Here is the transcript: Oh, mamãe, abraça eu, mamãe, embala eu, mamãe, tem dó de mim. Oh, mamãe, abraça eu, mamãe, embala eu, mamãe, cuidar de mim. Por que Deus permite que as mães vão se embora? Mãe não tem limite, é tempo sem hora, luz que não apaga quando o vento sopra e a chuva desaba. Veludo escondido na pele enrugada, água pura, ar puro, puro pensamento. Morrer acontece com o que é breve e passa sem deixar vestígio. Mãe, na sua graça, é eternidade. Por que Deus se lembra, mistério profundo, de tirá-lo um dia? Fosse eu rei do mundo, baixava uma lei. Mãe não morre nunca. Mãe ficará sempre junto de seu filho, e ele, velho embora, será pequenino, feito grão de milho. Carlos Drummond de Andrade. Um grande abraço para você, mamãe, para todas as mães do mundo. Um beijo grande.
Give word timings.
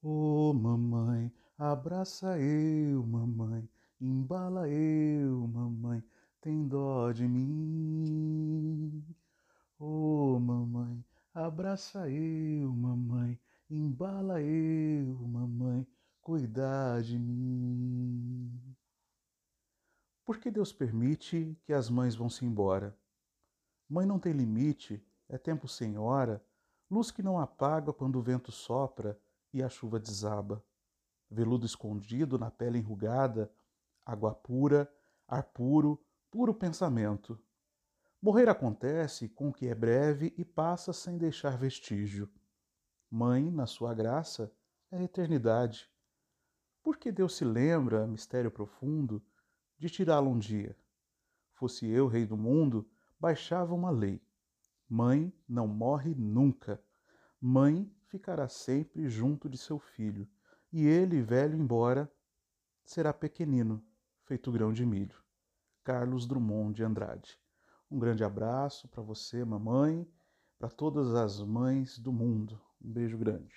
Oh, 0.00 0.52
mamãe, 0.52 1.32
abraça 1.58 2.38
eu, 2.38 3.04
mamãe, 3.04 3.68
embala 4.00 4.68
eu, 4.68 5.48
mamãe, 5.48 6.04
tem 6.40 6.68
dó 6.68 7.10
de 7.10 7.26
mim. 7.26 9.04
Oh, 9.76 10.38
mamãe, 10.38 11.04
abraça 11.34 12.08
eu, 12.08 12.72
mamãe, 12.72 13.40
embala 13.68 14.40
eu, 14.40 15.16
mamãe, 15.26 15.84
cuidar 16.20 17.02
de 17.02 17.18
mim. 17.18 18.76
Por 20.24 20.38
que 20.38 20.48
Deus 20.48 20.72
permite 20.72 21.58
que 21.64 21.72
as 21.72 21.90
mães 21.90 22.14
vão 22.14 22.30
se 22.30 22.44
embora? 22.44 22.96
Mãe 23.88 24.06
não 24.06 24.20
tem 24.20 24.32
limite, 24.32 25.04
é 25.28 25.36
tempo 25.36 25.66
sem 25.66 25.98
hora, 25.98 26.40
luz 26.88 27.10
que 27.10 27.22
não 27.22 27.40
apaga 27.40 27.92
quando 27.92 28.16
o 28.16 28.22
vento 28.22 28.52
sopra 28.52 29.18
e 29.52 29.62
a 29.62 29.68
chuva 29.68 29.98
desaba. 29.98 30.64
Veludo 31.30 31.66
escondido 31.66 32.38
na 32.38 32.50
pele 32.50 32.78
enrugada, 32.78 33.52
água 34.04 34.34
pura, 34.34 34.90
ar 35.26 35.42
puro, 35.42 36.02
puro 36.30 36.54
pensamento. 36.54 37.38
Morrer 38.20 38.48
acontece 38.48 39.28
com 39.28 39.48
o 39.48 39.52
que 39.52 39.68
é 39.68 39.74
breve 39.74 40.34
e 40.36 40.44
passa 40.44 40.92
sem 40.92 41.16
deixar 41.16 41.56
vestígio. 41.56 42.28
Mãe, 43.10 43.50
na 43.50 43.66
sua 43.66 43.94
graça, 43.94 44.52
é 44.90 45.02
eternidade. 45.02 45.88
Por 46.82 46.96
que 46.96 47.12
Deus 47.12 47.36
se 47.36 47.44
lembra, 47.44 48.06
mistério 48.06 48.50
profundo, 48.50 49.22
de 49.78 49.88
tirá-lo 49.88 50.30
um 50.30 50.38
dia? 50.38 50.76
Fosse 51.52 51.86
eu 51.86 52.06
rei 52.06 52.26
do 52.26 52.36
mundo, 52.36 52.88
baixava 53.20 53.74
uma 53.74 53.90
lei. 53.90 54.22
Mãe 54.88 55.32
não 55.48 55.66
morre 55.66 56.14
nunca. 56.14 56.82
Mãe 57.40 57.88
ficará 58.06 58.48
sempre 58.48 59.08
junto 59.08 59.48
de 59.48 59.56
seu 59.56 59.78
filho, 59.78 60.28
e 60.72 60.86
ele, 60.86 61.22
velho 61.22 61.56
embora, 61.56 62.10
será 62.84 63.12
pequenino, 63.12 63.80
feito 64.24 64.50
grão 64.50 64.72
de 64.72 64.84
milho. 64.84 65.22
Carlos 65.84 66.26
Drummond 66.26 66.74
de 66.74 66.82
Andrade. 66.82 67.38
Um 67.88 67.98
grande 67.98 68.24
abraço 68.24 68.88
para 68.88 69.02
você, 69.02 69.44
mamãe, 69.44 70.06
para 70.58 70.68
todas 70.68 71.14
as 71.14 71.40
mães 71.40 71.98
do 71.98 72.12
mundo. 72.12 72.60
Um 72.82 72.92
beijo 72.92 73.16
grande. 73.16 73.54